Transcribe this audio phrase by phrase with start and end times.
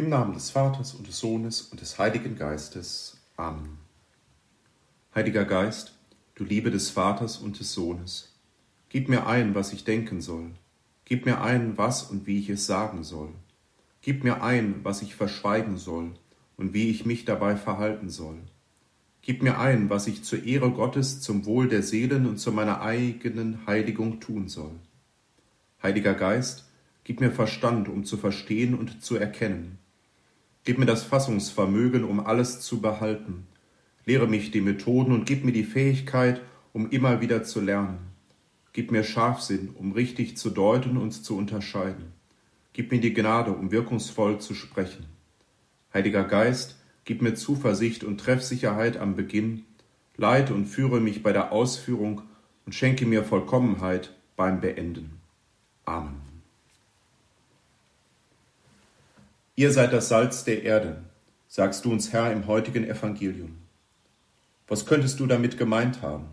[0.00, 3.18] Im Namen des Vaters und des Sohnes und des Heiligen Geistes.
[3.36, 3.76] Amen.
[5.14, 5.94] Heiliger Geist,
[6.34, 8.34] du Liebe des Vaters und des Sohnes,
[8.88, 10.52] gib mir ein, was ich denken soll.
[11.04, 13.28] Gib mir ein, was und wie ich es sagen soll.
[14.00, 16.12] Gib mir ein, was ich verschweigen soll
[16.56, 18.38] und wie ich mich dabei verhalten soll.
[19.20, 22.80] Gib mir ein, was ich zur Ehre Gottes, zum Wohl der Seelen und zu meiner
[22.80, 24.72] eigenen Heiligung tun soll.
[25.82, 26.64] Heiliger Geist,
[27.04, 29.76] gib mir Verstand, um zu verstehen und zu erkennen
[30.70, 33.48] Gib mir das Fassungsvermögen, um alles zu behalten.
[34.06, 36.42] Lehre mich die Methoden und gib mir die Fähigkeit,
[36.72, 37.98] um immer wieder zu lernen.
[38.72, 42.12] Gib mir Scharfsinn, um richtig zu deuten und zu unterscheiden.
[42.72, 45.06] Gib mir die Gnade, um wirkungsvoll zu sprechen.
[45.92, 49.64] Heiliger Geist, gib mir Zuversicht und Treffsicherheit am Beginn,
[50.16, 52.22] leite und führe mich bei der Ausführung
[52.64, 55.18] und schenke mir Vollkommenheit beim Beenden.
[55.84, 56.29] Amen.
[59.56, 61.02] Ihr seid das Salz der Erde,
[61.48, 63.58] sagst du uns Herr im heutigen Evangelium.
[64.68, 66.28] Was könntest du damit gemeint haben?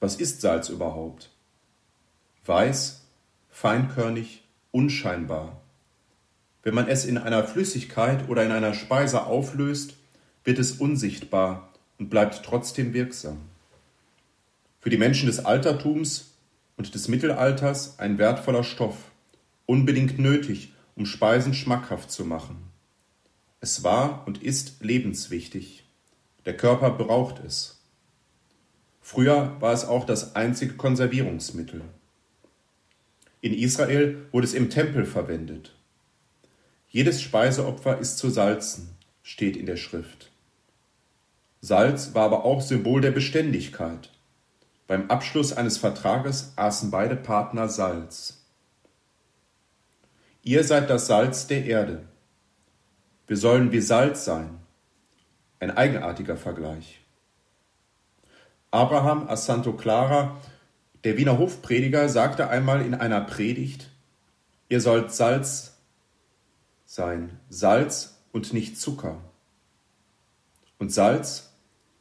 [0.00, 1.30] Was ist Salz überhaupt?
[2.44, 3.02] Weiß,
[3.50, 5.60] feinkörnig, unscheinbar.
[6.62, 9.94] Wenn man es in einer Flüssigkeit oder in einer Speise auflöst,
[10.44, 13.38] wird es unsichtbar und bleibt trotzdem wirksam.
[14.80, 16.34] Für die Menschen des Altertums
[16.76, 18.96] und des Mittelalters ein wertvoller Stoff,
[19.66, 22.70] unbedingt nötig, um Speisen schmackhaft zu machen.
[23.60, 25.84] Es war und ist lebenswichtig.
[26.44, 27.80] Der Körper braucht es.
[29.00, 31.82] Früher war es auch das einzige Konservierungsmittel.
[33.40, 35.74] In Israel wurde es im Tempel verwendet.
[36.88, 38.90] Jedes Speiseopfer ist zu salzen,
[39.22, 40.30] steht in der Schrift.
[41.60, 44.10] Salz war aber auch Symbol der Beständigkeit.
[44.88, 48.41] Beim Abschluss eines Vertrages aßen beide Partner Salz.
[50.44, 52.02] Ihr seid das Salz der Erde.
[53.28, 54.58] Wir sollen wie Salz sein.
[55.60, 57.00] Ein eigenartiger Vergleich.
[58.72, 60.40] Abraham a Santo Clara,
[61.04, 63.90] der Wiener Hofprediger, sagte einmal in einer Predigt,
[64.68, 65.76] ihr sollt Salz
[66.84, 69.20] sein, Salz und nicht Zucker.
[70.78, 71.52] Und Salz,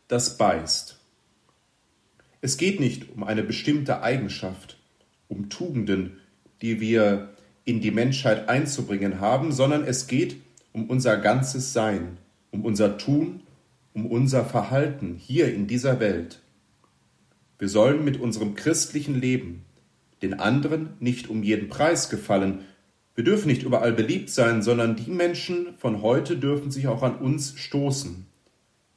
[0.08, 0.98] das beißt.
[2.42, 4.80] Es geht nicht um eine bestimmte Eigenschaft,
[5.28, 6.20] um Tugenden,
[6.62, 7.36] die wir
[7.66, 10.38] in die Menschheit einzubringen haben, sondern es geht
[10.74, 12.18] um unser ganzes Sein,
[12.52, 13.42] um unser Tun,
[13.94, 16.40] um unser Verhalten hier in dieser Welt.
[17.60, 19.64] Wir sollen mit unserem christlichen Leben
[20.22, 22.66] den anderen nicht um jeden Preis gefallen.
[23.16, 27.18] Wir dürfen nicht überall beliebt sein, sondern die Menschen von heute dürfen sich auch an
[27.18, 28.26] uns stoßen.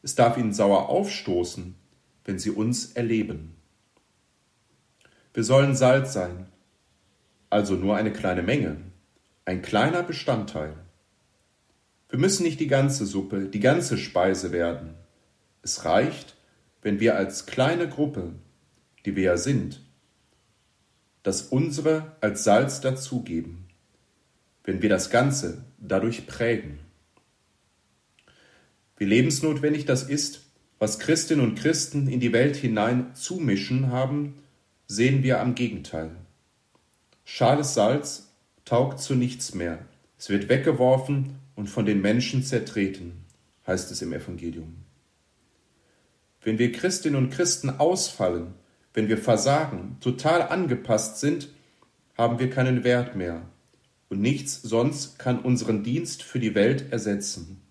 [0.02, 1.75] Es darf ihnen sauer aufstoßen,
[2.25, 3.54] wenn sie uns erleben.
[5.32, 6.46] Wir sollen Salz sein,
[7.54, 8.78] also nur eine kleine Menge,
[9.44, 10.75] ein kleiner Bestandteil.
[12.09, 14.94] Wir müssen nicht die ganze Suppe, die ganze Speise werden.
[15.62, 16.34] Es reicht,
[16.82, 18.32] wenn wir als kleine Gruppe,
[19.06, 19.82] die wir ja sind,
[21.22, 23.69] das unsere als Salz dazugeben,
[24.64, 26.81] wenn wir das Ganze dadurch prägen.
[28.97, 30.43] Wie lebensnotwendig das ist,
[30.81, 34.43] was Christinnen und Christen in die Welt hinein zumischen haben,
[34.88, 36.16] sehen wir am Gegenteil.
[37.25, 38.33] Schales Salz
[38.65, 39.79] taugt zu nichts mehr.
[40.19, 43.25] Es wird weggeworfen und von den Menschen zertreten,
[43.67, 44.77] heißt es im Evangelium.
[46.43, 48.55] Wenn wir Christinnen und Christen ausfallen,
[48.93, 51.49] wenn wir versagen, total angepasst sind,
[52.17, 53.43] haben wir keinen Wert mehr.
[54.09, 57.62] Und nichts sonst kann unseren Dienst für die Welt ersetzen.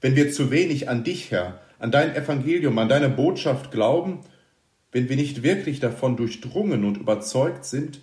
[0.00, 4.20] Wenn wir zu wenig an dich, Herr, an dein Evangelium, an deine Botschaft glauben,
[4.92, 8.00] wenn wir nicht wirklich davon durchdrungen und überzeugt sind,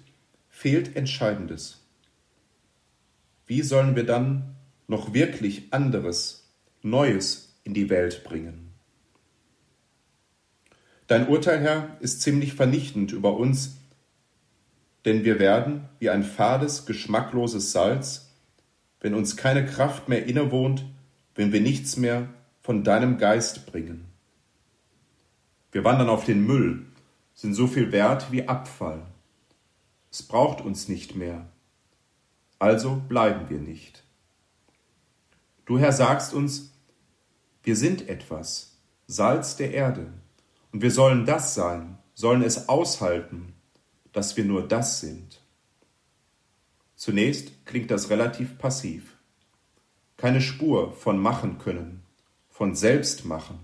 [0.55, 1.81] fehlt Entscheidendes.
[3.45, 4.55] Wie sollen wir dann
[4.87, 6.49] noch wirklich anderes,
[6.81, 8.71] Neues in die Welt bringen?
[11.07, 13.75] Dein Urteil, Herr, ist ziemlich vernichtend über uns,
[15.03, 18.31] denn wir werden wie ein fades, geschmackloses Salz,
[19.01, 20.85] wenn uns keine Kraft mehr innewohnt,
[21.35, 22.29] wenn wir nichts mehr
[22.61, 24.05] von deinem Geist bringen.
[25.73, 26.85] Wir wandern auf den Müll,
[27.33, 29.05] sind so viel wert wie Abfall.
[30.17, 31.45] Es braucht uns nicht mehr.
[32.57, 34.05] Also bleiben wir nicht.
[35.65, 36.71] Du Herr sagst uns,
[37.63, 38.77] wir sind etwas,
[39.07, 40.13] Salz der Erde,
[40.71, 43.55] und wir sollen das sein, sollen es aushalten,
[44.13, 45.41] dass wir nur das sind.
[46.95, 49.17] Zunächst klingt das relativ passiv.
[50.15, 52.05] Keine Spur von machen können,
[52.47, 53.59] von selbst machen.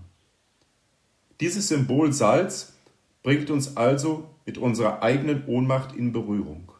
[1.40, 2.74] Dieses Symbol Salz
[3.22, 6.72] bringt uns also mit unserer eigenen Ohnmacht in Berührung.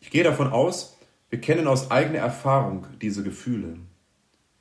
[0.00, 0.98] Ich gehe davon aus,
[1.30, 3.76] Wir kennen aus eigener Erfahrung diese Gefühle.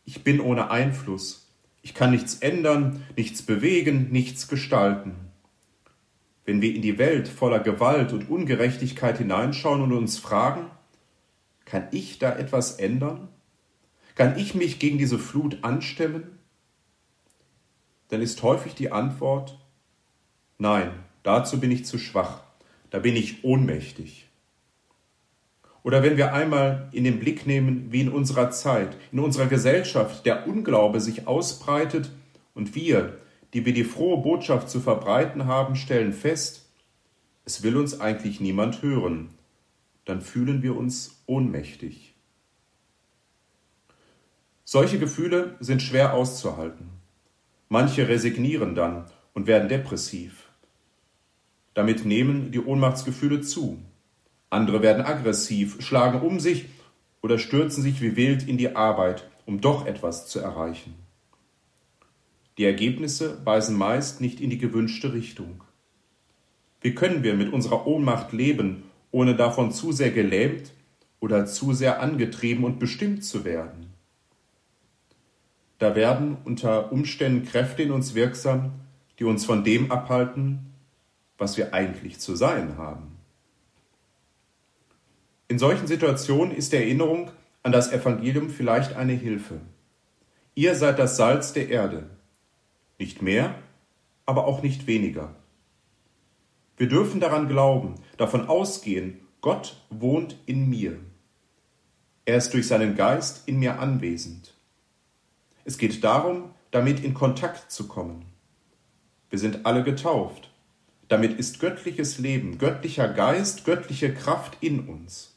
[0.03, 1.49] Ich bin ohne Einfluss.
[1.81, 5.15] Ich kann nichts ändern, nichts bewegen, nichts gestalten.
[6.43, 10.69] Wenn wir in die Welt voller Gewalt und Ungerechtigkeit hineinschauen und uns fragen,
[11.63, 13.29] kann ich da etwas ändern?
[14.15, 16.39] Kann ich mich gegen diese Flut anstellen?
[18.09, 19.59] Dann ist häufig die Antwort,
[20.57, 20.91] nein,
[21.23, 22.41] dazu bin ich zu schwach,
[22.89, 24.27] da bin ich ohnmächtig.
[25.83, 30.25] Oder wenn wir einmal in den Blick nehmen, wie in unserer Zeit, in unserer Gesellschaft
[30.25, 32.11] der Unglaube sich ausbreitet
[32.53, 33.17] und wir,
[33.53, 36.65] die wir die frohe Botschaft zu verbreiten haben, stellen fest,
[37.45, 39.29] es will uns eigentlich niemand hören,
[40.03, 42.13] dann fühlen wir uns ohnmächtig.
[44.65, 46.89] Solche Gefühle sind schwer auszuhalten.
[47.69, 50.46] Manche resignieren dann und werden depressiv.
[51.77, 53.77] Damit nehmen die Ohnmachtsgefühle zu.
[54.49, 56.65] Andere werden aggressiv, schlagen um sich
[57.21, 60.95] oder stürzen sich wie wild in die Arbeit, um doch etwas zu erreichen.
[62.57, 65.63] Die Ergebnisse weisen meist nicht in die gewünschte Richtung.
[66.81, 68.81] Wie können wir mit unserer Ohnmacht leben,
[69.11, 70.73] ohne davon zu sehr gelähmt
[71.19, 73.93] oder zu sehr angetrieben und bestimmt zu werden?
[75.77, 78.71] Da werden unter Umständen Kräfte in uns wirksam,
[79.19, 80.66] die uns von dem abhalten,
[81.37, 83.17] was wir eigentlich zu sein haben.
[85.47, 87.31] In solchen Situationen ist die Erinnerung
[87.63, 89.61] an das Evangelium vielleicht eine Hilfe.
[90.55, 92.09] Ihr seid das Salz der Erde.
[92.99, 93.55] Nicht mehr,
[94.25, 95.35] aber auch nicht weniger.
[96.77, 100.99] Wir dürfen daran glauben, davon ausgehen, Gott wohnt in mir.
[102.25, 104.53] Er ist durch seinen Geist in mir anwesend.
[105.63, 108.25] Es geht darum, damit in Kontakt zu kommen.
[109.29, 110.49] Wir sind alle getauft.
[111.07, 115.35] Damit ist göttliches Leben, göttlicher Geist, göttliche Kraft in uns.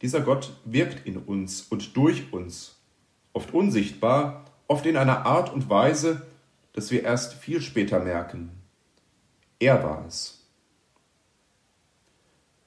[0.00, 2.80] Dieser Gott wirkt in uns und durch uns,
[3.32, 6.26] oft unsichtbar, oft in einer Art und Weise,
[6.72, 8.50] dass wir erst viel später merken.
[9.58, 10.46] Er war es.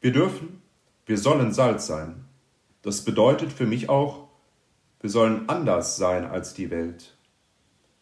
[0.02, 0.62] Wir dürfen,
[1.06, 2.26] wir sollen Salz sein.
[2.82, 4.28] Das bedeutet für mich auch,
[5.00, 7.16] wir sollen anders sein als die Welt.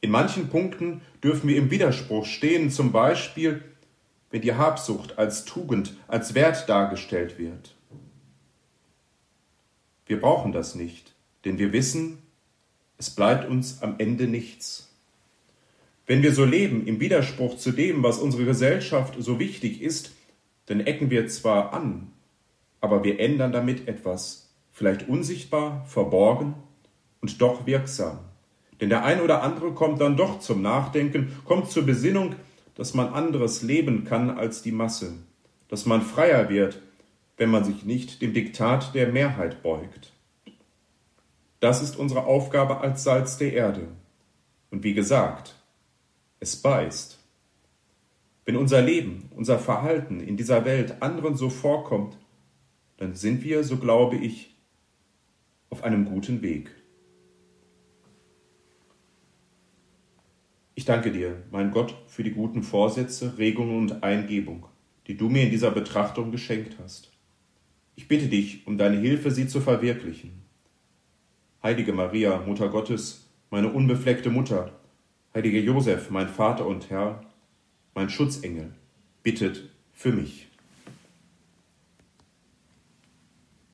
[0.02, 3.64] In manchen Punkten dürfen wir im Widerspruch stehen, zum Beispiel,
[4.32, 7.76] wenn die Habsucht als Tugend, als Wert dargestellt wird.
[10.06, 11.14] Wir brauchen das nicht,
[11.46, 12.20] denn wir wissen,
[12.98, 14.90] es bleibt uns am Ende nichts.
[16.06, 20.12] Wenn wir so leben im Widerspruch zu dem, was unsere Gesellschaft so wichtig ist,
[20.66, 22.12] dann ecken wir zwar an,
[22.82, 26.56] aber wir ändern damit etwas, vielleicht unsichtbar, verborgen
[27.22, 28.29] und doch wirksam.
[28.82, 32.36] Denn der ein oder andere kommt dann doch zum Nachdenken, kommt zur Besinnung,
[32.76, 35.14] dass man anderes leben kann als die Masse,
[35.68, 36.82] dass man freier wird,
[37.38, 40.14] wenn man sich nicht dem Diktat der Mehrheit beugt.
[41.60, 43.88] Das ist unsere Aufgabe als Salz der Erde.
[44.72, 45.56] Und wie gesagt,
[46.40, 47.20] es beißt.
[48.46, 52.18] Wenn unser Leben, unser Verhalten in dieser Welt anderen so vorkommt,
[52.98, 54.56] dann sind wir, so glaube ich,
[55.70, 56.72] auf einem guten Weg.
[60.80, 64.66] Ich danke dir, mein Gott, für die guten Vorsätze, Regungen und Eingebung,
[65.08, 67.12] die du mir in dieser Betrachtung geschenkt hast.
[67.98, 70.42] Ich bitte dich um deine Hilfe, sie zu verwirklichen.
[71.62, 74.72] Heilige Maria, Mutter Gottes, meine unbefleckte Mutter,
[75.34, 77.26] heiliger Josef, mein Vater und Herr,
[77.94, 78.74] mein Schutzengel,
[79.22, 80.49] bittet für mich.